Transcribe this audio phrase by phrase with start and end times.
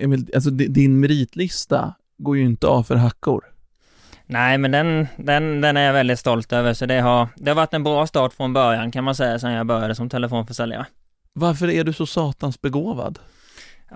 [0.00, 3.44] Emil, alltså di- din meritlista går ju inte av för hackor.
[4.26, 7.56] Nej, men den, den, den är jag väldigt stolt över, så det har, det har
[7.56, 10.86] varit en bra start från början kan man säga, sedan jag började som telefonförsäljare.
[11.32, 13.18] Varför är du så satans begåvad?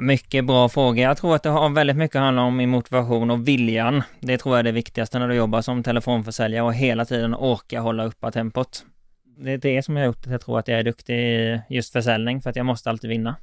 [0.00, 1.02] Mycket bra fråga.
[1.02, 4.02] Jag tror att det har väldigt mycket handlar om min motivation och viljan.
[4.20, 7.80] Det tror jag är det viktigaste när du jobbar som telefonförsäljare och hela tiden orka
[7.80, 8.84] hålla uppe tempot.
[9.38, 11.92] Det är det som har gjort att jag tror att jag är duktig i just
[11.92, 13.36] försäljning, för att jag måste alltid vinna.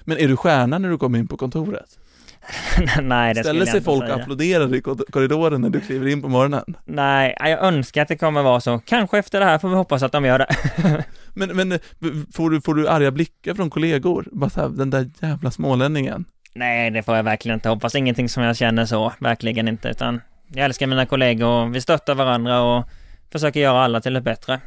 [0.00, 1.98] Men är du stjärna när du kommer in på kontoret?
[3.02, 6.28] Nej, det Ställer sig folk och applåderar i kor- korridoren när du kliver in på
[6.28, 6.76] morgonen?
[6.84, 8.78] Nej, jag önskar att det kommer vara så.
[8.78, 10.56] Kanske efter det här får vi hoppas att de gör det.
[11.34, 11.78] Men, men
[12.32, 14.28] får du, får du arga blickar från kollegor?
[14.32, 16.24] Bara så här, den där jävla smålänningen.
[16.54, 17.94] Nej, det får jag verkligen inte hoppas.
[17.94, 22.14] Ingenting som jag känner så, verkligen inte, utan jag älskar mina kollegor och vi stöttar
[22.14, 22.84] varandra och
[23.32, 24.60] försöker göra alla till ett bättre.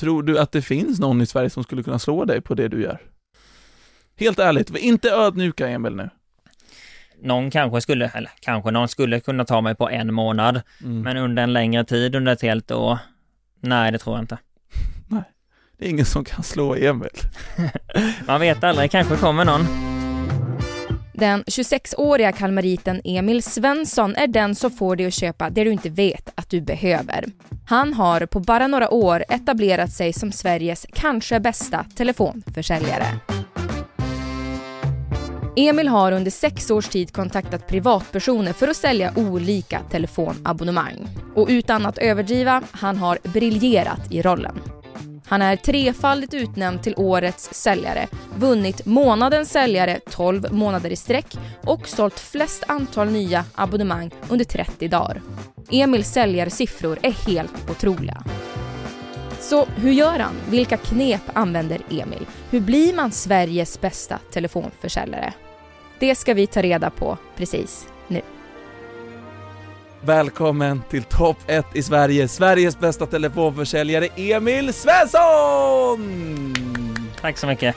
[0.00, 2.68] Tror du att det finns någon i Sverige som skulle kunna slå dig på det
[2.68, 2.98] du gör?
[4.20, 6.10] Helt ärligt, var inte ödmjuka Emil nu.
[7.22, 11.00] Någon kanske skulle, eller kanske någon skulle kunna ta mig på en månad, Mm.
[11.02, 12.98] men under en längre tid, under ett helt år,
[13.60, 14.38] nej, det tror jag inte.
[15.78, 17.08] Det är ingen som kan slå Emil.
[18.26, 19.60] Man vet aldrig, kanske kommer någon.
[21.14, 25.90] Den 26-åriga kalmariten Emil Svensson är den som får dig att köpa det du inte
[25.90, 27.24] vet att du behöver.
[27.66, 33.04] Han har på bara några år etablerat sig som Sveriges kanske bästa telefonförsäljare.
[35.56, 41.08] Emil har under sex års tid kontaktat privatpersoner för att sälja olika telefonabonnemang.
[41.34, 44.60] Och utan att överdriva, han har briljerat i rollen.
[45.26, 51.88] Han är trefaldigt utnämnd till årets säljare, vunnit månadens säljare 12 månader i sträck och
[51.88, 55.22] sålt flest antal nya abonnemang under 30 dagar.
[55.70, 58.22] Emils säljarsiffror är helt otroliga.
[59.50, 60.34] Så hur gör han?
[60.50, 62.26] Vilka knep använder Emil?
[62.50, 65.32] Hur blir man Sveriges bästa telefonförsäljare?
[65.98, 68.20] Det ska vi ta reda på precis nu.
[70.00, 76.54] Välkommen till topp 1 i Sverige, Sveriges bästa telefonförsäljare Emil Svensson!
[77.20, 77.76] Tack så mycket.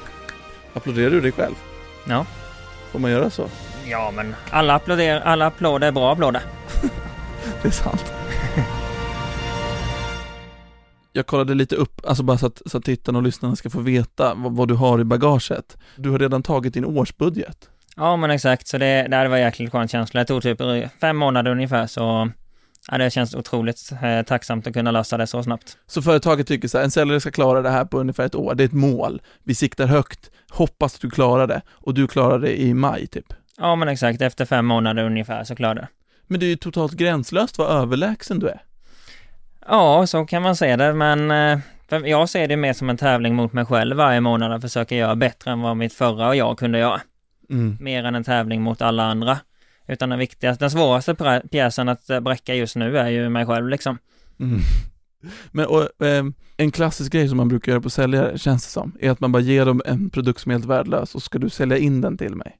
[0.73, 1.55] Applåderar du dig själv?
[2.07, 2.25] Ja.
[2.91, 3.49] Får man göra så?
[3.85, 6.41] Ja, men alla applåder, alla applåder är bra applåder.
[7.61, 8.22] Det är sant.
[11.15, 13.79] Jag kollade lite upp, alltså bara så att, så att tittarna och lyssnarna ska få
[13.79, 15.77] veta vad, vad du har i bagaget.
[15.95, 17.69] Du har redan tagit din årsbudget.
[17.95, 20.19] Ja, men exakt, så det, det var jäkligt skön känsla.
[20.19, 20.61] Det tog typ
[21.01, 22.31] fem månader ungefär, så
[22.91, 25.77] ja, det känns otroligt eh, tacksamt att kunna lösa det så snabbt.
[25.87, 28.55] Så företaget tycker så här, en säljare ska klara det här på ungefär ett år,
[28.55, 29.21] det är ett mål.
[29.43, 31.61] Vi siktar högt, hoppas du klarar det.
[31.69, 33.33] Och du klarar det i maj typ.
[33.57, 35.87] Ja, men exakt, efter fem månader ungefär så klarade det.
[36.27, 38.61] Men det är ju totalt gränslöst vad överlägsen du är.
[39.67, 41.59] Ja, så kan man se det, men eh,
[42.05, 45.15] jag ser det mer som en tävling mot mig själv varje månad att försöka göra
[45.15, 47.01] bättre än vad mitt förra och jag kunde göra.
[47.49, 47.77] Mm.
[47.79, 49.39] Mer än en tävling mot alla andra.
[49.87, 53.69] Utan den viktigaste, den svåraste pjäsen att eh, bräcka just nu är ju mig själv
[53.69, 53.97] liksom.
[54.39, 54.59] Mm.
[55.51, 56.23] Men och, eh,
[56.57, 59.31] en klassisk grej som man brukar göra på säljare, känns det som, är att man
[59.31, 62.17] bara ger dem en produkt som är helt värdelös och ska du sälja in den
[62.17, 62.57] till mig.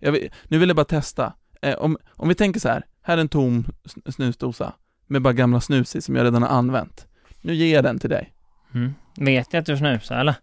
[0.00, 1.32] Jag vill, nu vill jag bara testa.
[1.62, 4.72] Eh, om, om vi tänker så här, här är en tom sn- snusdosa
[5.08, 7.06] med bara gamla snus i som jag redan har använt.
[7.40, 8.32] Nu ger jag den till dig.
[8.74, 8.94] Mm.
[9.16, 10.34] Vet jag att du snusar eller?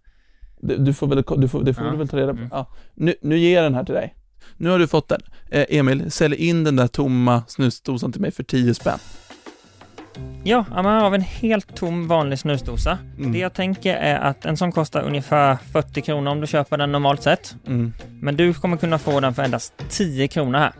[0.62, 1.92] Du, du får väl, du får, det får Ja.
[1.92, 2.38] du väl ta reda på.
[2.38, 2.50] Mm.
[2.52, 2.68] Ja.
[2.94, 4.16] Nu, nu ger jag den här till dig.
[4.58, 5.22] Nu har du fått den.
[5.52, 9.00] Eh, Emil, sälj in den där tomma snusdosan till mig för 10 spänn.
[10.44, 12.97] Ja, här har en helt tom vanlig snusdosa.
[13.18, 13.32] Mm.
[13.32, 16.92] Det jag tänker är att en sån kostar ungefär 40 kronor om du köper den
[16.92, 17.56] normalt sett.
[17.68, 17.94] Mm.
[18.22, 20.73] Men du kommer kunna få den för endast 10 kronor här.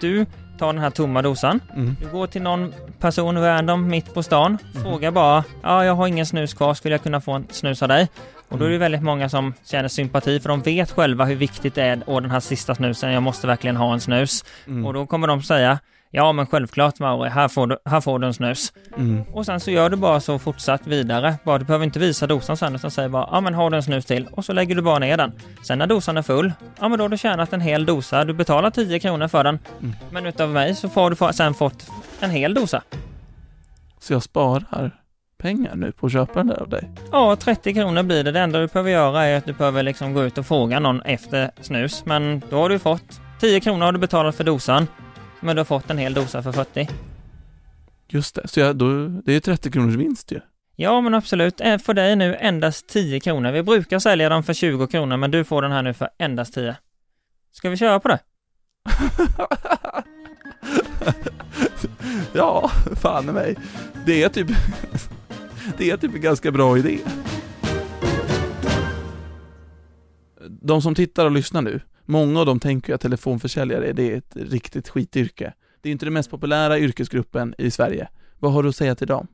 [0.00, 0.26] Du
[0.62, 1.60] tar den här tomma dosan.
[1.74, 1.96] Mm.
[2.00, 4.58] Du går till någon person random mitt på stan.
[4.82, 7.88] Frågar bara, ja jag har ingen snus kvar, skulle jag kunna få en snus av
[7.88, 8.08] dig?
[8.48, 11.74] Och då är det väldigt många som känner sympati för de vet själva hur viktigt
[11.74, 14.44] det är och den här sista snusen, jag måste verkligen ha en snus.
[14.66, 14.86] Mm.
[14.86, 15.78] Och då kommer de säga,
[16.12, 18.72] ja men självklart Mauri, här får du, här får du en snus.
[18.96, 19.22] Mm.
[19.32, 21.34] Och sen så gör du bara så fortsatt vidare.
[21.44, 23.82] Bara, du behöver inte visa dosan sen utan säger bara, ja men har du en
[23.82, 24.28] snus till?
[24.30, 25.32] Och så lägger du bara ner den.
[25.66, 28.24] Sen när dosan är full, ja men då har du tjänat en hel dosa.
[28.24, 29.58] Du betalar 10 kronor för den.
[29.80, 29.96] Mm.
[30.10, 32.82] Men utav mig så får du sen fått en hel dosa.
[34.00, 34.90] Så jag sparar
[35.38, 36.90] pengar nu på att köpa den där av dig.
[37.12, 38.32] Ja, 30 kronor blir det.
[38.32, 41.02] Det enda du behöver göra är att du behöver liksom gå ut och fråga någon
[41.02, 42.02] efter snus.
[42.06, 44.86] Men då har du fått 10 kronor har du betalat för dosan.
[45.42, 46.88] Men du har fått en hel dosa för 40.
[48.08, 50.40] Just det, så jag, då, det är 30 kronors vinst ju.
[50.76, 51.60] Ja, men absolut.
[51.60, 53.52] Eh, För dig nu endast 10 kronor.
[53.52, 56.54] Vi brukar sälja dem för 20 kronor, men du får den här nu för endast
[56.54, 56.76] 10.
[57.52, 58.18] Ska vi köra på det?
[62.32, 63.56] ja, fan i mig.
[64.06, 64.48] Det är typ,
[65.78, 66.98] det är typ en ganska bra idé.
[70.48, 74.16] De som tittar och lyssnar nu, många av dem tänker ju att telefonförsäljare, det är
[74.16, 75.52] ett riktigt skityrke.
[75.80, 78.08] Det är inte den mest populära yrkesgruppen i Sverige.
[78.38, 79.26] Vad har du att säga till dem?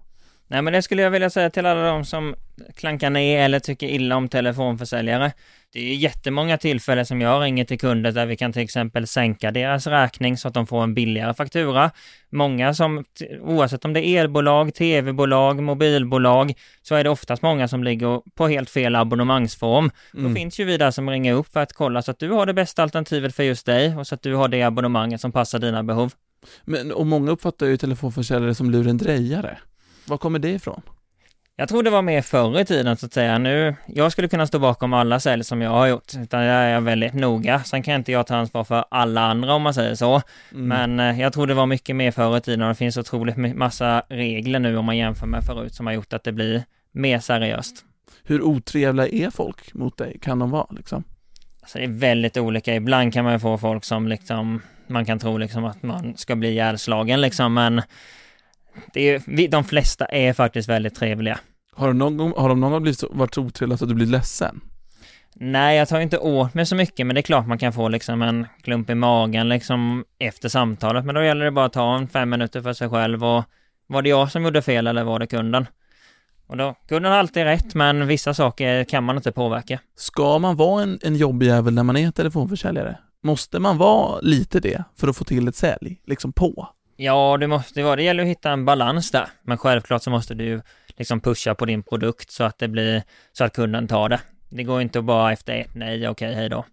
[0.47, 2.35] Nej, men det skulle jag vilja säga till alla de som
[2.75, 5.33] klankar ner eller tycker illa om telefonförsäljare.
[5.73, 9.51] Det är jättemånga tillfällen som jag ringer till kunder där vi kan till exempel sänka
[9.51, 11.91] deras räkning så att de får en billigare faktura.
[12.31, 13.05] Många som,
[13.41, 18.49] oavsett om det är elbolag, tv-bolag, mobilbolag, så är det oftast många som ligger på
[18.49, 19.91] helt fel abonnemangsform.
[20.15, 20.29] Mm.
[20.29, 22.47] Då finns ju vi där som ringer upp för att kolla så att du har
[22.47, 25.59] det bästa alternativet för just dig och så att du har det abonnemanget som passar
[25.59, 26.13] dina behov.
[26.65, 29.59] Men, och många uppfattar ju telefonförsäljare som lurendrejare.
[30.07, 30.83] Var kommer det ifrån?
[31.61, 33.39] Jag tror det var mer förr i tiden så att säga.
[33.39, 36.81] Nu, jag skulle kunna stå bakom alla sälj som jag har gjort, utan jag är
[36.81, 37.63] väldigt noga.
[37.63, 40.23] Sen kan inte jag ta ansvar för alla andra om man säger så.
[40.53, 40.69] Mm.
[40.69, 43.37] Men eh, jag tror det var mycket mer förr i tiden och det finns otroligt
[43.37, 46.63] massa regler nu om man jämför med förut som har gjort att det blir
[46.93, 47.85] mer seriöst.
[48.25, 50.19] Hur otrevliga är folk mot dig?
[50.23, 51.05] Kan de vara liksom?
[51.61, 52.75] Alltså det är väldigt olika.
[52.75, 56.37] Ibland kan man ju få folk som liksom, man kan tro liksom att man ska
[56.37, 57.83] bli ihjälslagen liksom, men
[58.93, 61.39] det är, de flesta är faktiskt väldigt trevliga.
[61.79, 64.07] Har någon gång, har de någon gång blivit varit så otrevliga så att du blir
[64.07, 64.61] ledsen?
[65.35, 67.89] Nej, jag tar inte åt mig så mycket, men det är klart man kan få
[67.89, 71.97] liksom en klump i magen liksom efter samtalet, men då gäller det bara att ta
[71.97, 73.45] en fem minuter för sig själv och
[73.87, 75.67] var det jag som gjorde fel eller var det kunden?
[76.47, 79.81] Och då, kunden har alltid rätt, men vissa saker kan man inte påverka.
[79.97, 82.99] Ska man vara en, en jobbig jävel när man är telefonförsäljare?
[83.23, 86.69] Måste man vara lite det för att få till ett sälj, liksom på?
[87.01, 90.35] Ja, det måste vara, det gäller att hitta en balans där, men självklart så måste
[90.35, 90.61] du
[90.97, 93.03] liksom pusha på din produkt så att det blir,
[93.33, 94.21] så att kunden tar det.
[94.49, 96.65] Det går inte att bara efter ett nej, okej, hej då.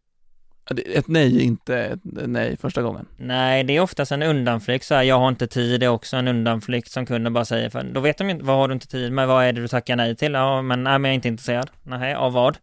[0.86, 3.06] Ett nej är inte ett nej första gången.
[3.18, 6.18] Nej, det är oftast en undanflykt så här, jag har inte tid, det är också
[6.18, 8.88] en undanflykt som kunden bara säger för då vet de inte, vad har du inte
[8.88, 10.34] tid med, vad är det du tackar nej till?
[10.34, 11.70] Ja, men nej, men jag är inte intresserad.
[11.84, 12.58] Nej, av vad?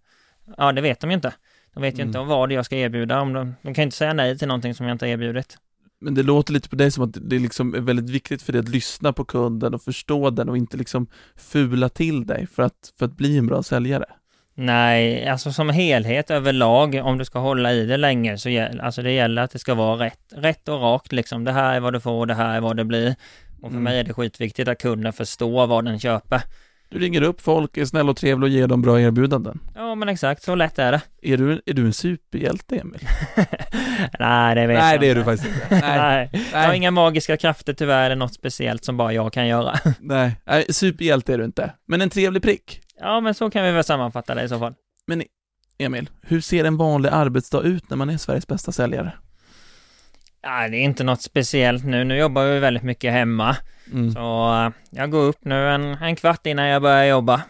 [0.57, 1.33] Ja, det vet de ju inte.
[1.75, 2.09] De vet ju Mm.
[2.09, 4.87] inte vad jag ska erbjuda, om de, de kan inte säga nej till någonting som
[4.87, 5.59] jag inte har erbjudit.
[6.03, 8.59] Men det låter lite på dig som att det liksom är väldigt viktigt för dig
[8.59, 11.07] att lyssna på kunden och förstå den och inte liksom
[11.37, 14.05] fula till dig för att, för att bli en bra säljare.
[14.55, 19.03] Nej, alltså som helhet överlag, om du ska hålla i det länge så gäller, alltså
[19.03, 21.45] det gäller att det ska vara rätt, rätt och rakt liksom.
[21.45, 23.15] Det här är vad du får, det här är vad det blir.
[23.63, 23.83] Och för Mm.
[23.83, 26.43] mig är det skitviktigt att kunden förstår vad den köper.
[26.93, 29.61] Du ringer upp folk, är snäll och trevlig och ger dem bra erbjudanden.
[29.75, 31.01] Ja, men exakt, så lätt är det.
[31.23, 33.09] Är du, är du en superhjälte, Emil?
[34.19, 35.67] Nej, det vet Nej, jag det är du faktiskt inte.
[35.71, 36.31] Nej.
[36.33, 36.47] Nej.
[36.53, 39.79] Jag har inga magiska krafter tyvärr, eller något speciellt som bara jag kan göra.
[40.01, 41.73] Nej, nej, superhjälte är du inte.
[41.87, 42.81] Men en trevlig prick.
[43.01, 44.75] Ja, men så kan vi väl sammanfatta det i så fall.
[45.79, 49.13] Emil, hur ser en vanlig arbetsdag ut när man är Sveriges bästa säljare?
[50.43, 52.05] Ja, det är inte något speciellt nu.
[52.05, 53.57] Nu jobbar vi väldigt mycket hemma.
[53.93, 54.13] Mm.
[54.13, 57.43] Så eh, jag går upp nu en, en kvart innan jag börjar jobba.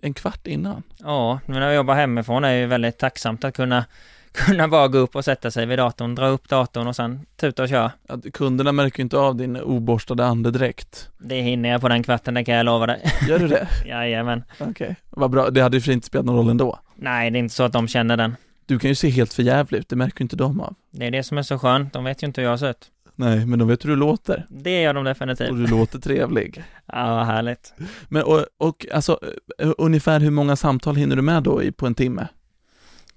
[0.00, 0.82] En kvart innan?
[0.98, 3.84] Ja, nu när jag jobbar hemifrån är det ju väldigt tacksamt att kunna,
[4.32, 7.62] kunna bara gå upp och sätta sig vid datorn, dra upp datorn och sen tuta
[7.62, 7.92] och köra.
[8.08, 11.08] Att kunderna märker ju inte av din oborstade andedräkt.
[11.18, 13.02] Det hinner jag på den kvarten, det kan jag lova dig.
[13.28, 13.68] Gör du det?
[13.86, 14.44] Jajamän.
[14.58, 15.50] Okej, vad bra.
[15.50, 16.78] Det hade ju för inte spelat någon roll ändå.
[16.96, 18.36] Nej, det är inte så att de känner den.
[18.66, 20.74] Du kan ju se helt för jävligt ut, det märker ju inte de av.
[20.90, 21.92] Det är det som är så skönt.
[21.92, 22.90] De vet ju inte hur jag ser ut.
[23.16, 24.46] Nej, men de vet hur du låter.
[24.48, 25.48] Det gör de Och definitivt.
[25.48, 26.62] du låter trevlig.
[26.86, 27.74] Ja, härligt.
[28.08, 29.18] Men och, och alltså,
[29.58, 32.28] eh, ungefär hur många samtal hinner du med då i, på en timme?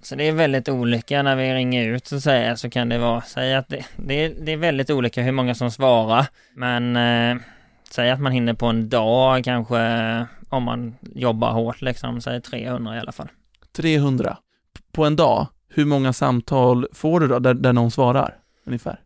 [0.02, 3.22] Så det är väldigt olika när vi ringer ut så säger så kan det vara,
[3.22, 6.26] säg att det, det, är, det är väldigt olika hur många som svarar.
[6.56, 7.42] Men eh,
[7.92, 9.80] säg att man hinner på en dag kanske
[10.50, 13.28] om man jobbar hårt liksom, säg 300 i alla fall.
[13.76, 14.38] 300.
[14.76, 18.36] P- På en dag, hur många samtal får du då, där, där någon svarar?
[18.66, 19.00] Ungefär.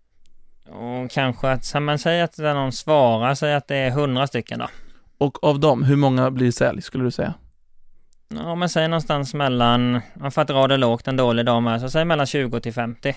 [0.72, 4.60] Och kanske att, man säger att när någon svarar, säg att det är 100 stycken
[4.60, 4.68] då.
[5.18, 7.34] Och av dem, hur många blir sälj, skulle du säga?
[8.36, 11.90] Ja, men säg någonstans mellan, man får dra det lågt en dålig dag med, så
[11.90, 13.16] säg mellan 20 till 50.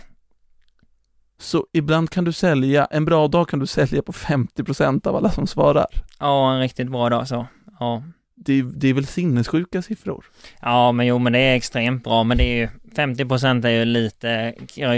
[1.38, 5.30] Så ibland kan du sälja, en bra dag kan du sälja på 50% av alla
[5.30, 5.86] som svarar.
[6.18, 7.46] Ja, en riktigt bra dag så.
[7.80, 8.02] Ja.
[8.36, 10.24] Det, det är väl sinnessjuka siffror?
[10.60, 13.84] Ja, men jo, men det är extremt bra, men det är ju 50% är ju
[13.84, 14.54] lite,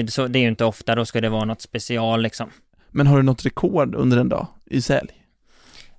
[0.09, 2.51] så det är ju inte ofta, då ska det vara något special liksom.
[2.91, 5.27] Men har du något rekord under en dag i sälj?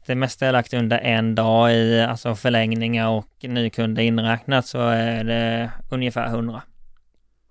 [0.08, 5.24] det mesta jag lagt under en dag i alltså förlängningar och nykunder inräknat så är
[5.24, 6.62] det ungefär 100.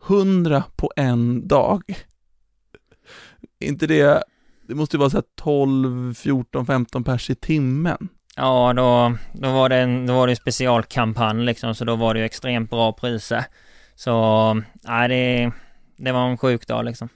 [0.07, 1.83] 100 på en dag.
[3.61, 4.25] inte det,
[4.69, 8.09] det måste ju vara så här 12, 14, 15 pers i timmen.
[8.37, 12.15] Ja, då, då var det en, då var det en specialkampanj liksom, så då var
[12.15, 13.45] det ju extremt bra priser.
[13.95, 15.53] Så, nej det,
[15.97, 17.09] det var en sjuk dag liksom.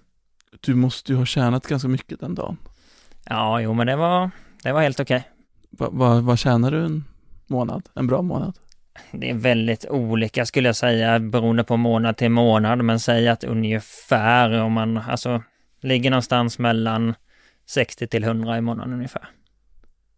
[0.61, 2.57] Du måste ju ha tjänat ganska mycket den dagen.
[3.25, 4.31] Ja, jo men det var,
[4.62, 5.29] det var helt okej.
[5.71, 7.05] Va, va, vad tjänar du en
[7.47, 7.89] månad?
[7.95, 8.59] En bra månad?
[9.12, 13.45] Det är väldigt olika skulle jag säga beroende på månad till månad, men säg att
[13.45, 15.43] ungefär om man alltså
[15.81, 17.15] ligger någonstans mellan
[17.67, 19.29] 60 till 100 i månaden ungefär.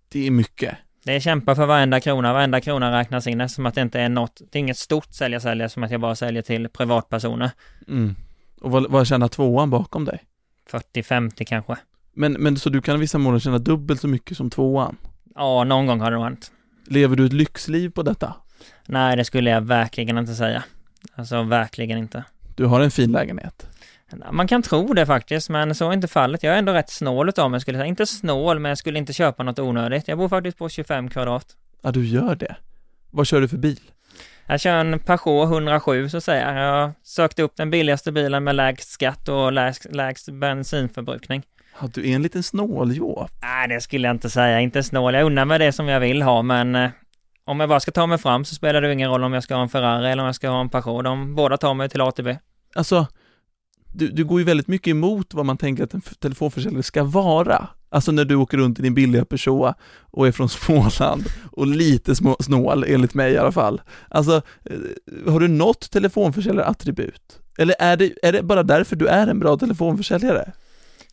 [0.08, 0.76] Det är mycket.
[1.04, 4.08] Det är kämpa för varenda krona, varenda krona räknas in eftersom att det inte är
[4.08, 7.50] något, det är inget stort sälja sälja som att jag bara säljer till privatpersoner.
[7.88, 8.14] Mm.
[8.60, 10.22] Och vad, vad tjänar tvåan bakom dig?
[10.70, 11.76] 40-50 kanske.
[12.14, 14.96] Men, men så du kan vissa månader tjäna dubbelt så mycket som tvåan?
[15.34, 16.52] Ja, någon gång har det nog hänt.
[16.86, 18.34] Lever du ett lyxliv på detta?
[18.86, 20.64] Nej, det skulle jag verkligen inte säga.
[21.14, 22.24] Alltså verkligen inte.
[22.56, 23.66] Du har en fin lägenhet.
[24.32, 26.42] Man kan tro det faktiskt, men så är inte fallet.
[26.42, 27.88] Jag är ändå rätt snål utav mig, skulle jag säga.
[27.88, 30.08] Inte snål, men jag skulle inte köpa något onödigt.
[30.08, 31.46] Jag bor faktiskt på 25 kvadrat.
[31.82, 32.56] Ja, du gör det.
[33.10, 33.80] Vad kör du för bil?
[34.46, 36.54] Jag kör en Peugeot 107 så att säga.
[36.54, 41.42] Jag sökte upp den billigaste bilen med lägst skatt och lägst, lägst bensinförbrukning.
[41.80, 43.30] Ja, du är en liten snåljåp.
[43.42, 44.60] Nej, det skulle jag inte säga.
[44.60, 45.14] Inte snål.
[45.14, 46.90] Jag unnar mig det som jag vill ha, men eh,
[47.44, 49.54] om jag bara ska ta mig fram så spelar det ingen roll om jag ska
[49.54, 51.04] ha en Ferrari eller om jag ska ha en Peugeot.
[51.04, 52.36] De båda tar mig till A till B.
[52.74, 53.06] Alltså,
[53.92, 57.68] du, du går ju väldigt mycket emot vad man tänker att en telefonförsäljare ska vara.
[57.90, 62.14] Alltså när du åker runt i din billiga Peugeot och är från Småland och lite
[62.14, 63.82] små, snål, enligt mig i alla fall.
[64.08, 67.38] Alltså, eh, har du något telefonförsäljarattribut?
[67.58, 70.52] Eller är det, är det bara därför du är en bra telefonförsäljare?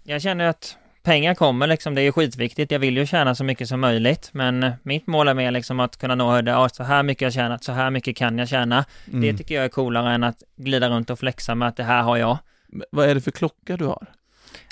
[0.04, 2.72] Jag känner att pengar kommer liksom, det är ju skitviktigt.
[2.72, 5.80] Jag vill ju tjäna så mycket som möjligt, men eh, mitt mål är mer liksom
[5.80, 8.50] att kunna nå det, ja, så här mycket jag tjänat, så här mycket kan jag
[8.50, 8.86] tjäna.
[9.08, 9.22] Mm.
[9.22, 12.04] Det tycker jag är coolare än att glida runt och flexa med att det här
[12.04, 12.38] har jag.
[12.72, 14.08] Men Vad är det för klocka du har?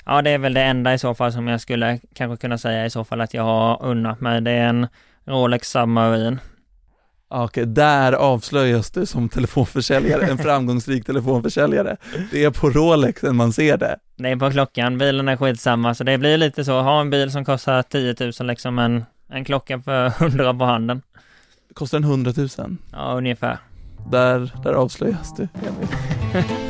[0.04, 2.86] Ja, det är väl det enda i så fall som jag skulle kanske kunna säga
[2.86, 4.40] i så fall att jag har unnat mig.
[4.40, 4.86] Det är en
[5.24, 6.38] Rolex Submarine.
[7.30, 11.96] Okej, där avslöjas du som telefonförsäljare, en framgångsrik telefonförsäljare.
[12.30, 13.96] Det är på Rolexen man ser det.
[14.16, 16.80] Det är på klockan, bilen är skitsamma, så det blir lite så.
[16.82, 21.02] Ha en bil som kostar 10 000 liksom, en, en klocka för 100 på handen.
[21.74, 22.48] Kostar den 100 000.
[22.92, 23.58] Ja, ungefär.
[24.10, 26.46] Där, där avslöjas du, Emil.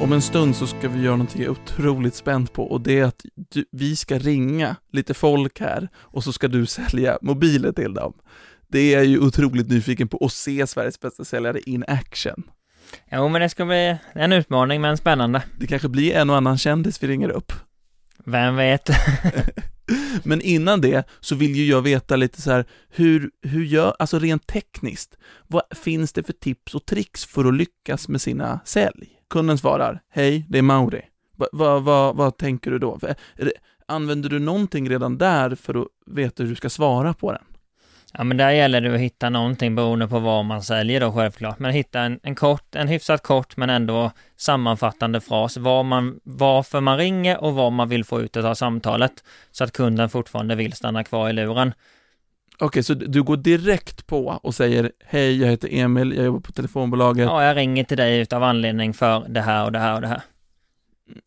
[0.00, 2.98] Om en stund så ska vi göra någonting jag är otroligt spänt på och det
[2.98, 7.72] är att du, vi ska ringa lite folk här och så ska du sälja mobiler
[7.72, 8.12] till dem.
[8.68, 12.42] Det är jag ju otroligt nyfiken på att se Sveriges bästa säljare in action.
[13.12, 15.42] Jo, men det ska bli en utmaning, men spännande.
[15.58, 17.52] Det kanske blir en och annan kändis vi ringer upp.
[18.24, 18.90] Vem vet?
[20.24, 24.18] Men innan det så vill ju jag veta lite så här, hur, hur gör, alltså
[24.18, 25.16] rent tekniskt,
[25.46, 29.19] vad finns det för tips och tricks för att lyckas med sina sälj?
[29.30, 31.02] Kunden svarar, hej, det är Mauri.
[31.36, 32.98] Va, va, va, vad tänker du då?
[32.98, 33.52] För- det,
[33.86, 37.42] använder du någonting redan där för att veta hur du ska svara på den?
[38.12, 41.58] Ja, men där gäller det att hitta någonting beroende på vad man säljer då självklart.
[41.58, 45.56] Men hitta en, en kort, en hyfsat kort men ändå sammanfattande fras.
[45.56, 49.24] var man, varför man ringer och vad man vill få ut av samtalet.
[49.50, 51.72] Så att kunden fortfarande vill stanna kvar i luren.
[52.60, 56.52] Okej, så du går direkt på och säger, hej, jag heter Emil, jag jobbar på
[56.52, 57.24] telefonbolaget.
[57.24, 60.08] Ja, jag ringer till dig utav anledning för det här och det här och det
[60.08, 60.22] här.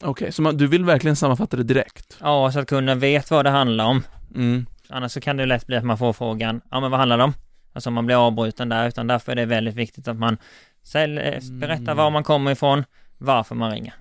[0.03, 2.17] Okej, så man, du vill verkligen sammanfatta det direkt?
[2.21, 4.03] Ja, så att kunden vet vad det handlar om.
[4.35, 4.65] Mm.
[4.89, 7.23] Annars så kan det lätt bli att man får frågan, ja men vad handlar det
[7.23, 7.33] om?
[7.73, 10.37] Alltså man blir avbruten där, utan därför är det väldigt viktigt att man
[10.83, 12.83] sälj, eh, berättar var man kommer ifrån,
[13.17, 13.93] varför man ringer.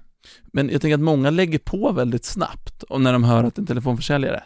[0.53, 3.67] Men jag tänker att många lägger på väldigt snabbt om när de hör att en
[3.67, 4.43] telefonförsäljare.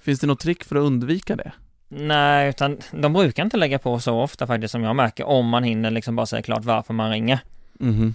[0.00, 1.52] Finns det något trick för att undvika det?
[1.88, 5.64] Nej, utan de brukar inte lägga på så ofta faktiskt som jag märker, om man
[5.64, 7.38] hinner liksom bara säga klart varför man ringer.
[7.80, 8.14] Mhm.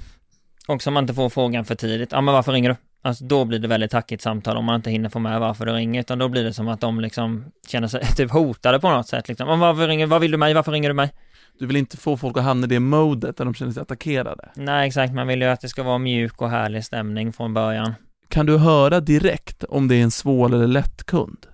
[0.68, 2.76] Och som man inte får frågan för tidigt, ja men varför ringer du?
[3.02, 5.72] Alltså då blir det väldigt tackigt samtal om man inte hinner få med varför du
[5.72, 9.08] ringer, utan då blir det som att de liksom känner sig typ hotade på något
[9.08, 9.48] sätt liksom.
[9.48, 10.54] "Men Varför ringer, vad vill du mig?
[10.54, 11.10] Varför ringer du mig?
[11.60, 14.50] Du vill inte få folk att hamna i det modet där de känner sig attackerade.
[14.56, 17.94] Nej, exakt, man vill ju att det ska vara mjuk och härlig stämning från början.
[18.30, 21.46] Kan du höra direkt om det är en svår eller lätt kund?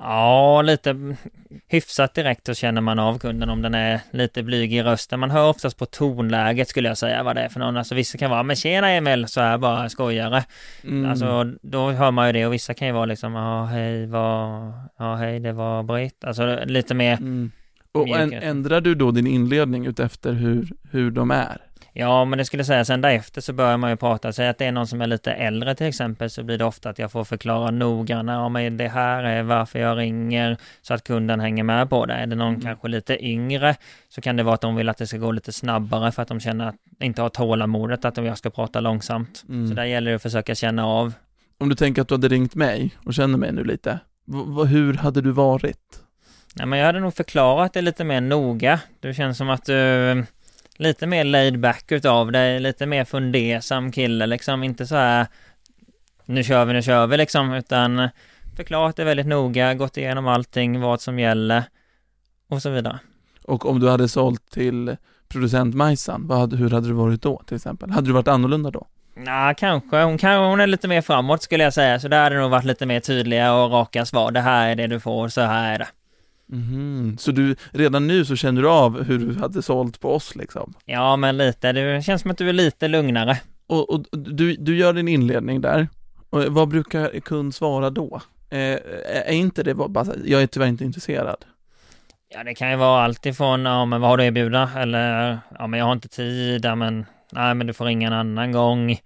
[0.00, 1.16] Ja, lite
[1.68, 5.20] hyfsat direkt så känner man av kunden om den är lite blyg i rösten.
[5.20, 7.76] Man hör oftast på tonläget skulle jag säga vad det är för någon.
[7.76, 10.44] Alltså vissa kan vara, men tjena Emil, så här bara skojare.
[10.84, 11.10] Mm.
[11.10, 14.72] Alltså då hör man ju det och vissa kan ju vara liksom, ja hej, vad,
[14.98, 16.24] ja hej, det var Britt.
[16.24, 17.50] Alltså lite mer, Mm.
[17.92, 18.40] Och mjukare.
[18.40, 21.58] ändrar du då din inledning utefter hur, hur de är?
[21.96, 24.32] Ja, men det skulle säga sen därefter så börjar man ju prata.
[24.32, 26.90] Säg att det är någon som är lite äldre till exempel så blir det ofta
[26.90, 28.36] att jag får förklara noggrannare.
[28.36, 32.14] Ja, men det här är varför jag ringer så att kunden hänger med på det.
[32.14, 32.60] Är det någon Mm.
[32.62, 33.76] kanske lite yngre
[34.08, 36.28] så kan det vara att de vill att det ska gå lite snabbare för att
[36.28, 39.44] de känner att inte har tålamodet att jag ska prata långsamt.
[39.48, 39.68] Mm.
[39.68, 41.12] Så där gäller det att försöka känna av.
[41.58, 43.98] Om du tänker att du hade ringt mig och känner mig nu lite,
[44.68, 46.00] hur hade du varit?
[46.54, 48.80] Ja, men jag hade nog förklarat det lite mer noga.
[49.00, 50.24] Det känns som att du eh,
[50.76, 55.26] lite mer laid back utav dig, lite mer fundersam kille liksom, inte så här
[56.24, 58.08] nu kör vi, nu kör vi liksom, utan
[58.56, 61.64] förklarat det väldigt noga, gått igenom allting, vad som gäller
[62.48, 62.98] och så vidare.
[63.44, 64.96] Och om du hade sålt till
[65.28, 67.90] producent Majsan, vad hur hade du varit då till exempel?
[67.90, 68.86] Hade du varit annorlunda då?
[69.26, 70.02] Ja, kanske.
[70.02, 72.50] Hon, kan, hon är lite mer framåt skulle jag säga, så där hade det nog
[72.50, 74.30] varit lite mer tydliga och raka svar.
[74.30, 75.88] Det här är det du får, så här är det.
[76.46, 80.36] Mhm, Så du, redan nu så känner du av hur du hade sålt på oss
[80.36, 80.74] liksom?
[80.84, 81.72] Ja, men lite.
[81.72, 83.38] Det känns som att du är lite lugnare.
[83.66, 85.88] Och, och du, du gör din inledning där,
[86.30, 88.20] och vad brukar kund svara då?
[88.50, 88.58] Eh,
[89.26, 91.44] är inte det bara, jag är tyvärr inte intresserad?
[92.34, 94.70] Ja, det kan ju vara allt ifrån, ja men vad har du att erbjuda?
[94.76, 98.12] Eller, ja men jag har inte tid, ja men, nej men du får ringa en
[98.12, 98.98] annan gång.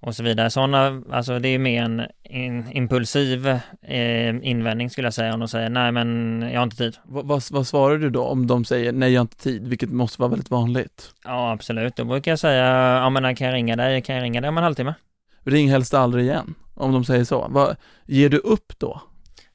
[0.00, 0.50] Och så vidare.
[0.50, 3.46] Sådana, alltså det är mer en in, impulsiv
[3.82, 5.34] eh, invändning skulle jag säga.
[5.34, 6.96] Om de säger, nej men jag har inte tid.
[7.04, 9.90] Vad, vad, vad svarar du då om de säger nej jag har inte tid, vilket
[9.90, 11.10] måste vara väldigt vanligt?
[11.24, 11.96] Ja, absolut.
[11.96, 12.64] Då brukar jag säga,
[12.98, 14.02] ja men kan jag ringa dig?
[14.02, 14.94] Kan jag ringa dig om en halvtimme?
[15.44, 17.46] Ring helst aldrig igen, om de säger så.
[17.50, 17.76] Vad,
[18.06, 19.02] ger du upp då?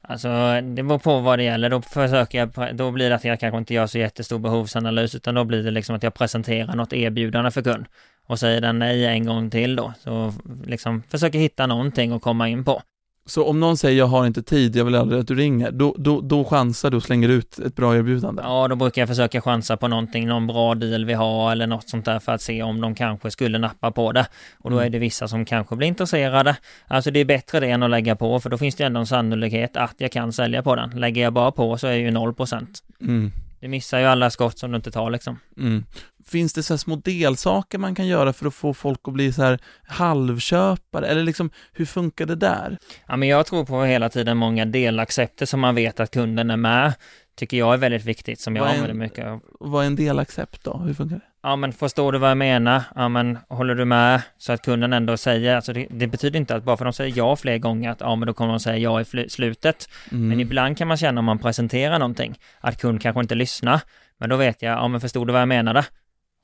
[0.08, 0.28] Alltså,
[0.62, 1.70] det beror på vad det gäller.
[1.70, 5.36] Då försöker jag, då blir det att jag kanske inte gör så jättestor behovsanalys, utan
[5.36, 7.86] då blir det liksom att jag presenterar något erbjudande för kund.
[8.28, 9.94] Och säger den nej en gång till då.
[10.04, 10.34] Så
[10.66, 12.82] liksom försöker hitta någonting att komma in på.
[13.28, 15.96] Så om någon säger jag har inte tid, jag vill aldrig att du ringer, då,
[15.98, 18.42] då, då chansar du och slänger ut ett bra erbjudande?
[18.46, 21.90] Ja, då brukar jag försöka chansa på någonting, någon bra deal vi har eller något
[21.90, 24.28] sånt där för att se om de kanske skulle nappa på det.
[24.60, 24.86] Och då Mm.
[24.88, 26.56] är det vissa som kanske blir intresserade.
[26.88, 29.08] Alltså det är bättre det än att lägga på, för då finns det ändå en
[29.08, 30.90] sannolikhet att jag kan sälja på den.
[30.90, 32.68] Lägger jag bara på så är det ju 0%.
[33.02, 33.32] Mm.
[33.66, 35.40] Det missar ju alla skott som du inte tar liksom.
[35.58, 35.86] Mm.
[36.26, 39.44] Finns det så små delsaker man kan göra för att få folk att bli så
[39.44, 41.08] här halvköpare?
[41.08, 42.78] Eller liksom, hur funkar det där?
[43.08, 46.58] Ja, men jag tror på hela tiden många delaccepter som man vet att kunden är
[46.58, 46.94] med.
[47.36, 49.42] Tycker jag är väldigt viktigt, som jag använder mycket av.
[49.60, 50.78] Vad är en delaccept då?
[50.78, 51.22] Hur funkar det?
[51.46, 52.84] Ja, men förstår du vad jag menar?
[52.96, 54.22] Ja, men håller du med?
[54.38, 56.98] Så att kunden ändå säger, alltså det, det betyder inte att bara för att de
[56.98, 59.90] säger ja fler gånger, att ja, men då kommer de säga ja i slutet.
[60.12, 60.28] Mm.
[60.28, 63.82] Men ibland kan man känna om man presenterar någonting, att kund kanske inte lyssnar.
[64.20, 65.86] Men då vet jag, ja men förstod du vad jag menade?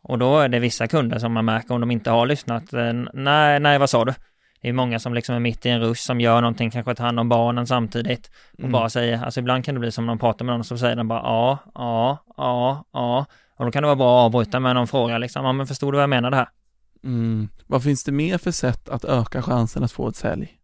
[0.03, 2.93] Och då är det vissa kunder som man märker om de inte har lyssnat, eh,
[3.13, 4.13] nej, nej, vad sa du?
[4.61, 7.05] Det är många som liksom är mitt i en rush som gör någonting, kanske tar
[7.05, 8.71] hand om barnen samtidigt och Mm.
[8.71, 10.95] bara säger, alltså ibland kan det bli som när de pratar med någon så säger
[10.95, 13.25] den bara ja, ja, ja, ja.
[13.61, 15.93] Och då kan det vara bra att avbryta med någon fråga liksom, ja men förstod
[15.93, 16.47] du vad jag menade här?
[17.03, 17.49] Mm.
[17.67, 20.57] Vad finns det mer för sätt att öka chansen att få ett sälj?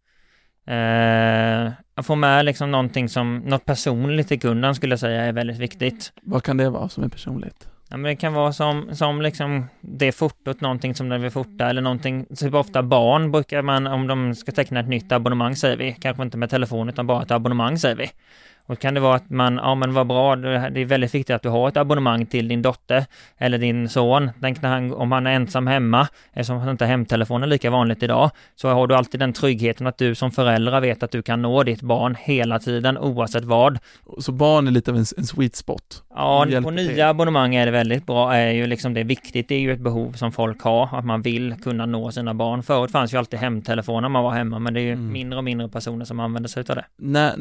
[0.66, 5.32] Eh, att få med liksom någonting som, något personligt till kunden skulle jag säga är
[5.32, 6.12] väldigt viktigt.
[6.22, 7.68] Vad kan det vara som är personligt?
[7.88, 11.70] Ja, men det kan vara som, som liksom det fotot, någonting som de vill fota
[11.70, 15.76] eller någonting, typ ofta barn brukar man, om de ska teckna ett nytt abonnemang säger
[15.76, 18.10] vi, kanske inte med telefon utan bara ett abonnemang säger vi.
[18.68, 21.42] Och kan det vara att man, ja men vad bra, det är väldigt viktigt att
[21.42, 23.04] du har ett abonnemang till din dotter
[23.38, 24.30] eller din son.
[24.40, 28.30] Tänk när han, om han är ensam hemma, eftersom inte hemtelefon är lika vanligt idag,
[28.56, 31.62] så har du alltid den tryggheten att du som förälder vet att du kan nå
[31.62, 33.78] ditt barn hela tiden oavsett vad.
[34.18, 36.02] Så barn är lite av en, en sweet spot.
[36.14, 37.02] Ja, på nya till.
[37.02, 39.80] abonnemang är det väldigt bra, är ju liksom det är viktigt, det är ju ett
[39.80, 42.62] behov som folk har, att man vill kunna nå sina barn.
[42.62, 45.12] Förut fanns ju alltid hemtelefon när man var hemma, men det är ju Mm.
[45.12, 46.84] mindre och mindre personer som använder sig av det.
[46.96, 47.34] När,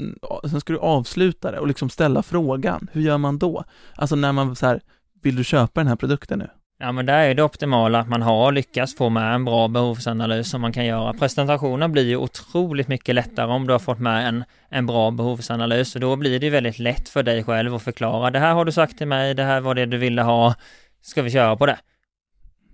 [0.49, 1.16] sen ska du avsluta
[1.51, 3.63] det och liksom ställa frågan, hur gör man då?
[3.95, 4.81] Alltså när man så här,
[5.21, 6.49] vill du köpa den här produkten nu?
[6.79, 10.49] Ja, men där är det optimala att man har lyckats få med en bra behovsanalys
[10.49, 11.13] som man kan göra.
[11.13, 15.95] Presentationen blir ju otroligt mycket lättare om du har fått med en, en bra behovsanalys.
[15.95, 18.31] Och då blir det ju väldigt lätt för dig själv att förklara.
[18.31, 20.55] Det här har du sagt till mig, det här var det du ville ha.
[21.01, 21.79] Ska vi köra på det?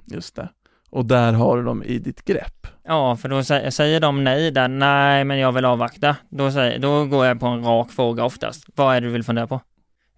[0.06, 0.50] Just det.
[0.94, 2.68] Och där har du dem i ditt grepp.
[2.84, 6.16] Ja, för då sä- säger de nej där, nej men jag vill avvakta.
[6.30, 8.66] Då, säger, då går jag på en rak fråga oftast.
[8.76, 9.62] Vad är det du vill fundera på?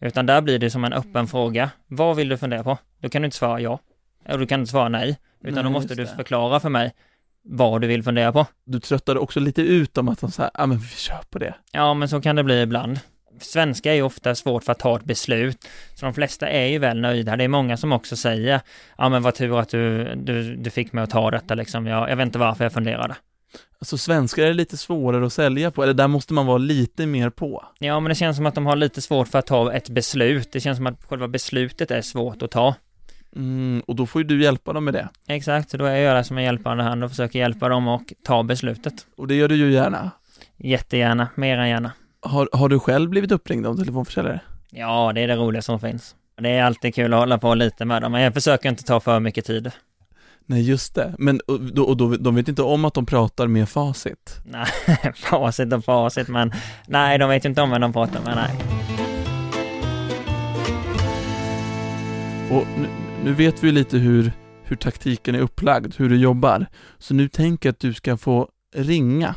[0.02, 1.70] Utan där blir det som en öppen fråga.
[1.88, 2.78] Vad vill du fundera på?
[3.02, 3.80] Då kan du inte svara ja.
[4.30, 5.18] Och du kan inte svara nej.
[5.44, 6.94] Utan Nej, då måste du förklara för mig
[7.44, 8.46] vad du vill fundera på.
[8.66, 11.40] Du tröttade också lite ut dem att de så här, ja men vi kör på
[11.40, 11.56] det.
[11.72, 13.00] Ja, men så kan det bli ibland.
[13.40, 15.68] Svenska är ju ofta svårt för att ta ett beslut.
[15.96, 17.36] Så de flesta är ju väl nöjda.
[17.36, 18.62] Det är många som också säger,
[18.98, 21.88] ja men vad tur att du, du, du fick mig att ta detta liksom.
[21.88, 23.16] Jag, jag vet inte varför jag funderade.
[23.80, 27.30] Alltså svenskar är lite svårare att sälja på, eller där måste man vara lite mer
[27.30, 27.66] på.
[27.80, 30.52] Ja, men det känns som att de har lite svårt för att ta ett beslut.
[30.52, 32.76] Det känns som att själva beslutet är svårt att ta.
[33.36, 35.10] Mm, och då får ju du hjälpa dem med det.
[35.28, 38.14] Exakt, så då är jag det som en hjälpande hand och försöker hjälpa dem och
[38.24, 38.94] ta beslutet.
[39.18, 40.12] Och det gör du ju gärna.
[40.58, 41.92] Jättegärna, mer än gärna.
[42.26, 44.40] Har, har du själv blivit uppringd av telefonförsäljare?
[44.72, 46.16] Ja, det är det roligaste som finns.
[46.42, 49.00] Det är alltid kul att hålla på lite med dem, men jag försöker inte ta
[49.00, 49.72] för mycket tid.
[50.46, 51.16] Nej, just det.
[51.20, 54.40] Men och, och då, de vet inte om att de pratar med facit?
[54.46, 54.68] Nej,
[55.16, 56.52] facit och facit, men
[56.88, 58.60] nej, de vet inte om vem de pratar med, nej.
[62.52, 62.88] Och nu,
[63.24, 64.32] nu vet vi lite hur,
[64.64, 66.66] hur taktiken är upplagd, hur du jobbar.
[66.98, 69.36] Så nu tänker jag att du ska få ringa.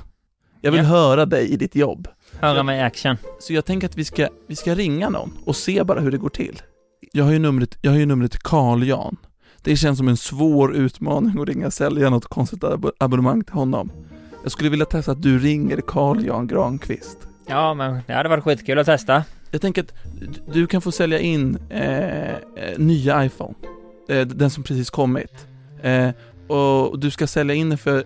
[0.60, 0.86] Jag vill Ja.
[0.88, 2.08] höra dig i ditt jobb.
[2.40, 3.16] Höra mig i action.
[3.40, 6.18] Så jag tänker att vi ska, vi ska ringa någon och se bara hur det
[6.18, 6.62] går till.
[7.12, 9.16] Jag har ju numret, jag har ju numret Carl Jan.
[9.62, 13.90] Det känns som en svår utmaning att ringa sälja något konstigt ab- abonnemang till honom.
[14.42, 17.18] Jag skulle vilja testa att du ringer Carl Jan Granqvist.
[17.46, 19.24] Ja, men det hade varit skitkul att testa.
[19.50, 19.92] Jag tänker att
[20.52, 22.34] du kan få sälja in eh, eh,
[22.76, 23.54] nya iPhone.
[24.08, 25.46] Eh, den som precis kommit.
[25.82, 26.08] Eh,
[26.56, 28.04] och du ska sälja in den för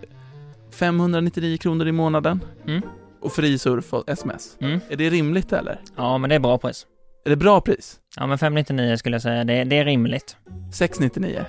[0.70, 2.40] 599 kronor i månaden.
[2.66, 2.82] Mm.
[3.22, 4.56] Och fri surf och sms.
[4.60, 4.80] Mm.
[4.88, 5.80] Är det rimligt eller?
[5.96, 6.86] Ja, men det är bra pris.
[7.24, 8.00] Är det bra pris?
[8.16, 10.36] Ja, men 599 skulle jag säga, det, det är rimligt.
[10.72, 11.44] 699?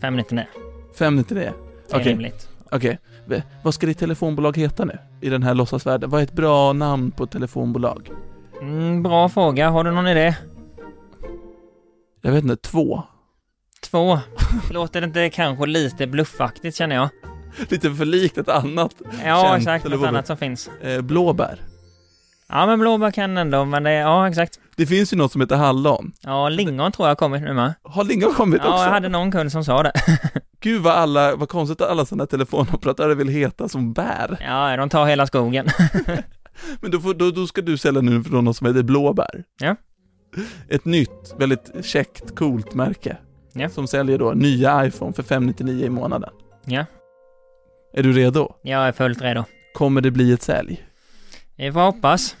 [0.00, 0.44] 599,
[0.98, 1.52] 599?
[1.88, 2.48] det är Okej, rimligt.
[2.70, 2.98] okej.
[3.26, 4.98] V- Vad ska ditt telefonbolag heta nu?
[5.20, 6.10] I den här låtsasvärlden?
[6.10, 8.10] Vad är ett bra namn på ett telefonbolag?
[8.60, 10.36] Mm, bra fråga, har du någon idé?
[12.22, 13.02] Jag vet inte, två?
[13.90, 14.18] Två.
[14.70, 17.08] Låter det inte kanske lite bluffaktigt känner jag?
[17.68, 18.92] Lite för likt ett annat.
[19.24, 20.70] Ja, Känt exakt, något annat som finns.
[20.82, 21.60] Eh, blåbär.
[22.48, 24.60] Ja, men blåbär kan ändå, men det, ja exakt.
[24.76, 26.12] Det finns ju något som heter hallon.
[26.20, 27.74] Ja, lingon tror jag har kommit nu med.
[27.82, 28.84] Har lingon kommit Ja, också?
[28.84, 29.92] jag hade någon kund som sa det.
[30.60, 34.38] Gud vad alla, vad konstigt att alla sådana telefonoperatörer vill heta som bär.
[34.40, 35.66] Ja, de tar hela skogen.
[36.80, 39.44] Men då, får, då, då ska du sälja nu för något som heter blåbär.
[39.60, 39.76] Ja.
[40.68, 43.16] Ett nytt, väldigt käckt, coolt märke.
[43.52, 43.68] Ja.
[43.68, 46.30] Som säljer då nya iPhone för 599 i månaden.
[46.64, 46.84] Ja,
[47.98, 48.54] Är du redo?
[48.62, 49.44] jag är fullt redo.
[49.74, 50.84] Kommer det bli ett sälj?
[51.56, 52.36] Vi får hoppas.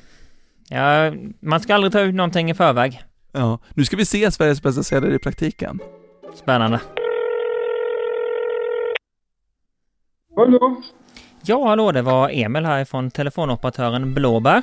[0.68, 3.02] Ja, man ska aldrig ta ut någonting i förväg.
[3.32, 3.58] Ja.
[3.74, 5.78] Nu ska vi se Sveriges bästa säljare i praktiken.
[6.34, 6.80] Spännande.
[10.36, 10.82] Hallå?
[11.42, 14.62] Ja, hallå, det var Emil här från telefonoperatören Blåbär.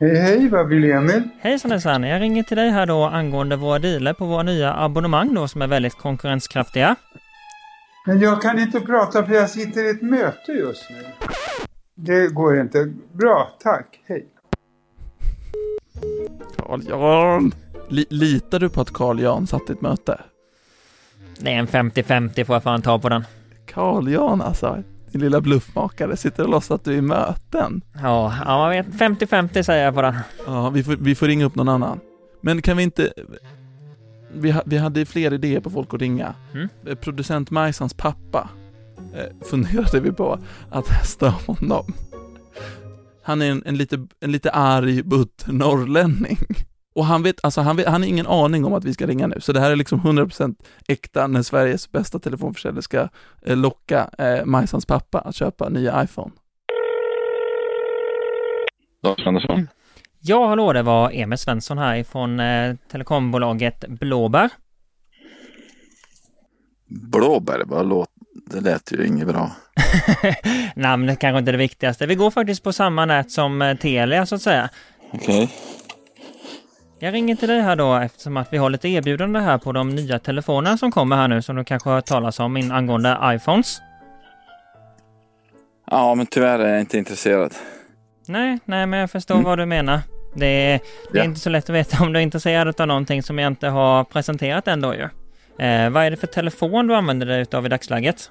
[0.00, 1.22] Hej, hej, vad vill Emil?
[1.40, 5.34] Hejsan hejsan, jag ringer till dig här då angående våra dealer på våra nya abonnemang
[5.34, 6.96] då som är väldigt konkurrenskraftiga.
[8.06, 10.96] Men jag kan inte prata för jag sitter i ett möte just nu.
[11.94, 12.92] Det går inte.
[13.12, 14.00] Bra, tack.
[14.06, 14.26] Hej.
[16.56, 17.52] Carl Jan!
[17.88, 20.20] Li- litar du på att Carl Jan satt i ett möte?
[21.38, 23.24] Det är en 50-50 får jag fan ta på den.
[23.66, 24.82] Carl Jan alltså,
[25.12, 27.82] din lilla bluffmakare, sitter och låtsas att du är i möten.
[27.94, 28.86] Ja, ja man vet.
[28.86, 30.14] 50-50 säger jag på den.
[30.46, 32.00] Ja, vi får, vi får ringa upp någon annan.
[32.40, 33.12] Men kan vi inte...
[34.34, 36.34] Vi, vi hade fler idéer på folk att ringa.
[36.54, 36.68] Mm.
[36.86, 38.48] Eh, Producent Majsans pappa
[39.14, 40.38] eh, funderade vi på
[40.70, 41.94] att testa honom.
[43.22, 46.38] Han är en, en, lite, en lite arg, butter norrlänning.
[46.94, 49.26] Och han vet, alltså han vet, han har ingen aning om att vi ska ringa
[49.26, 50.54] nu, så det här är liksom 100%
[50.88, 53.08] äkta när Sveriges bästa telefonförsäljare ska
[53.42, 56.30] eh, locka eh, Majsans pappa att köpa nya iPhone.
[59.02, 59.68] Lars Andersson.
[60.22, 64.50] Ja, hallå, det var Emil Svensson här ifrån eh, telekombolaget Blåbär.
[66.88, 68.08] Blåbär, vad låt...
[68.46, 69.50] det lät ju inget bra.
[70.74, 72.06] Namnet kanske inte är det viktigaste.
[72.06, 74.68] Vi går faktiskt på samma nät som eh, Telia så att säga.
[75.12, 75.50] Okej.
[76.98, 79.90] Jag ringer till dig här då eftersom att vi har lite erbjudande här på de
[79.90, 83.18] nya telefonerna som kommer här nu som du kanske har hört talas om in angående
[83.24, 83.80] iPhones.
[85.90, 87.54] Ja, men tyvärr är jag inte intresserad.
[88.30, 90.00] Nej, nej, men jag förstår vad du menar.
[90.34, 90.80] Det är,
[91.12, 91.24] det är Ja.
[91.24, 94.04] inte så lätt att veta om du är intresserad av någonting som jag inte har
[94.04, 95.02] presenterat än då ju.
[95.66, 98.30] Eh, vad är det för telefon du använder dig utav i dagsläget?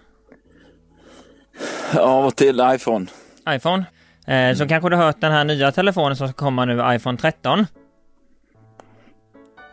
[2.00, 3.06] Av och till iPhone.
[3.50, 3.86] iPhone?
[4.28, 7.18] Eh, så kanske du har hört den här nya telefonen som ska komma nu, iPhone
[7.18, 7.66] 13?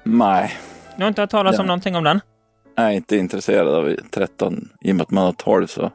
[0.05, 0.53] Nej,
[0.97, 1.61] Du har inte hört talas Ja.
[1.61, 2.21] om någonting om den?
[2.77, 4.69] jag är inte intresserad av 13.
[4.81, 5.91] I och med att man har 12 så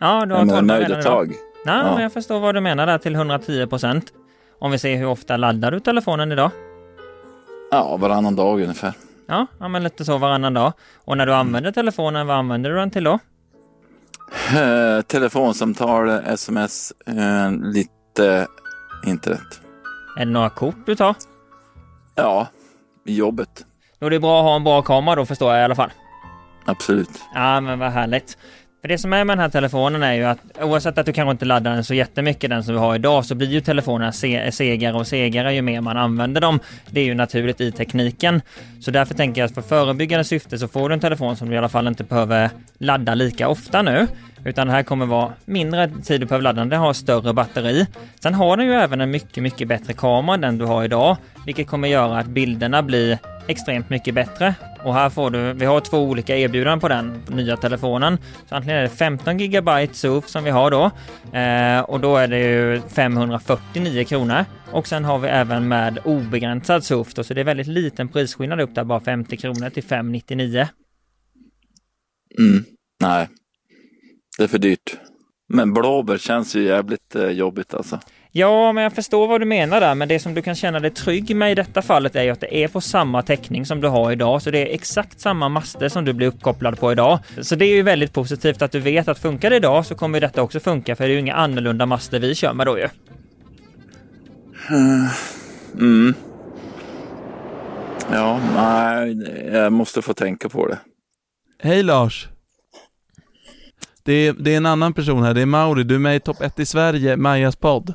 [0.00, 1.32] Ja, du har jag är 12 nöjd redan idag.
[1.66, 1.94] Nej, Ja.
[1.94, 4.12] men jag förstår vad du menar där till 110 procent.
[4.58, 6.50] Om vi ser hur ofta laddar du telefonen idag?
[7.70, 8.92] Ja, varannan dag ungefär.
[9.26, 10.72] Ja, ja men lite så varannan dag.
[11.04, 13.18] Och när du använder telefonen, vad använder du den till då?
[14.56, 18.46] Eh, telefonsamtal, sms, eh, lite
[19.06, 19.60] internet.
[20.16, 21.14] Är det några kort du tar?
[22.14, 22.46] Ja,
[23.06, 23.64] i jobbet.
[23.98, 25.90] Då är det bra att ha en bra kamera då förstår jag i alla fall.
[26.66, 27.10] Absolut.
[27.34, 28.38] Ja, men vad härligt.
[28.84, 31.30] För det som är med den här telefonen är ju att oavsett att du kanske
[31.30, 34.52] inte laddar den så jättemycket den som vi har idag så blir ju telefonerna se
[34.52, 36.60] segare och segare ju mer man använder dem.
[36.90, 38.42] Det är ju naturligt i tekniken.
[38.80, 41.54] Så därför tänker jag att för förebyggande syfte så får du en telefon som du
[41.54, 44.06] i alla fall inte behöver ladda lika ofta nu.
[44.44, 47.86] Utan det här kommer vara mindre tid du behöver ladda den, den har större batteri.
[48.20, 51.16] Sen har den ju även en mycket, mycket bättre kamera än den du har idag,
[51.46, 54.54] vilket kommer göra att bilderna blir extremt mycket bättre.
[54.84, 58.18] Och här får du, vi har två olika erbjudanden på den nya telefonen.
[58.48, 60.90] Så antingen är det 15 GB SOF som vi har då
[61.38, 64.44] eh, och då är det ju 549 kronor.
[64.70, 68.60] Och sen har vi även med obegränsad SOF då, så det är väldigt liten prisskillnad
[68.60, 70.68] upp där, bara 50 kronor till 599.
[72.38, 72.64] Mm.
[73.00, 73.28] Nej,
[74.38, 74.96] det är för dyrt.
[75.48, 78.00] Men blåbär känns ju jävligt eh, jobbigt alltså.
[78.36, 80.90] Ja, men jag förstår vad du menar där, men det som du kan känna dig
[80.90, 83.88] trygg med i detta fallet är ju att det är på samma täckning som du
[83.88, 87.18] har idag, så det är exakt samma master som du blir uppkopplad på idag.
[87.40, 90.20] Så det är ju väldigt positivt att du vet att funkar det idag så kommer
[90.20, 92.88] detta också funka, för det är ju inga annorlunda master vi kör med då ju.
[95.74, 96.14] Mm.
[98.12, 99.16] Ja, nej,
[99.52, 100.78] jag måste få tänka på det.
[101.62, 102.28] Hej Lars!
[104.02, 106.20] Det är, det är en annan person här, det är Mauri, du är med i
[106.20, 107.94] Topp 1 i Sverige, Majas podd.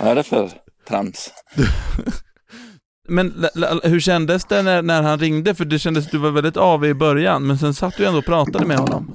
[0.00, 0.50] Vad är det för
[0.88, 1.30] trams?
[3.08, 3.46] Men
[3.82, 5.54] hur kändes det när, när han ringde?
[5.54, 8.18] För det kändes att du var väldigt av i början, men sen satt du ändå
[8.18, 9.14] och pratade med honom.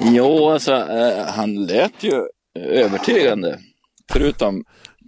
[0.00, 2.22] Jo, alltså eh, han lät ju
[2.58, 3.58] övertygande.
[4.12, 4.64] Förutom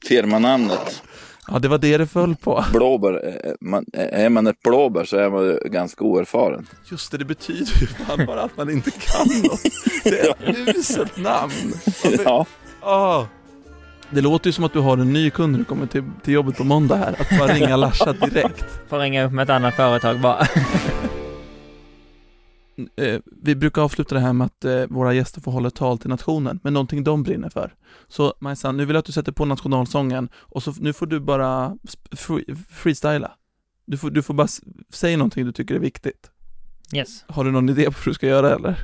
[0.08, 1.02] firmanamnet.
[1.48, 2.64] Ja, det var det det föll på.
[2.72, 3.28] Blåbär.
[3.46, 6.66] eh, Man, är man ett blåbär så är man ju ganska oerfaren.
[6.90, 9.60] Just det, det betyder ju fan bara att man inte kan något.
[10.04, 11.72] Det är ett uselt namn.
[12.24, 12.46] Ja.
[12.82, 13.24] Ah.
[14.10, 16.34] Det låter ju som att du har en ny kund när du kommer till, till
[16.34, 17.16] jobbet på måndag här.
[17.20, 18.64] Att bara ringa Larsa direkt.
[18.88, 20.46] Får ringa upp med ett annat företag bara.
[22.96, 25.98] Eh, vi brukar avsluta det här med att eh, våra gäster får hålla ett tal
[25.98, 27.74] till nationen, med någonting de brinner för.
[28.08, 31.20] Så Majsan, nu vill jag att du sätter på nationalsången och så nu får du
[31.20, 31.76] bara
[32.12, 33.32] free, freestyla.
[33.86, 34.48] Du får, du får bara
[34.92, 36.30] säga någonting du tycker är viktigt.
[36.94, 37.24] Yes.
[37.28, 38.76] Har du någon idé på hur du ska göra eller?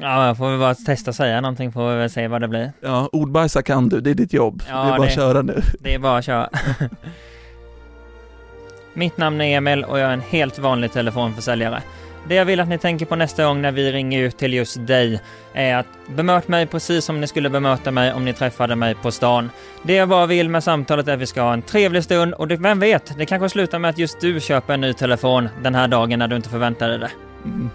[0.00, 2.48] Ja, jag får väl bara testa att säga någonting får vi väl se vad det
[2.48, 2.72] blir.
[2.80, 4.62] Ja, ordbajsa kan du, det är ditt jobb.
[4.68, 5.62] Ja, det är bara det- att köra nu.
[5.80, 6.48] Det är bara att köra.
[8.94, 11.82] Mitt namn är Emil och jag är en helt vanlig telefonförsäljare.
[12.28, 14.86] Det jag vill att ni tänker på nästa gång när vi ringer ut till just
[14.86, 15.20] dig
[15.52, 19.10] är att bemöt mig precis som ni skulle bemöta mig om ni träffade mig på
[19.10, 19.50] stan.
[19.82, 22.48] Det jag bara vill med samtalet är att vi ska ha en trevlig stund och
[22.48, 25.74] det, vem vet, det kanske slutar med att just du köper en ny telefon den
[25.74, 27.10] här dagen när du inte förväntar dig det.
[27.44, 27.70] Mm.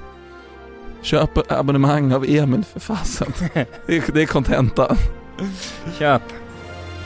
[1.01, 3.33] Köp abonnemang av Emil för fasen.
[3.87, 4.97] Det är- kontentan.
[5.99, 6.21] Köp!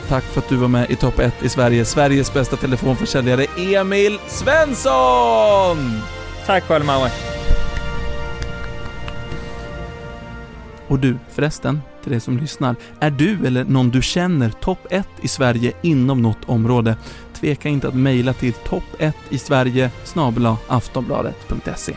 [0.08, 1.84] Tack för att du var med i topp 1 i Sverige.
[1.84, 6.00] Sveriges bästa telefonförsäljare Emil Svensson!
[6.46, 7.10] Tack själv Mauri!
[10.88, 12.76] Och du förresten, till dig som lyssnar.
[13.00, 16.96] Är du eller någon du känner topp 1 i Sverige inom något område?
[17.40, 21.96] Tveka inte att mejla till topp 1 i Sverige snabel-a aftonbladet.se.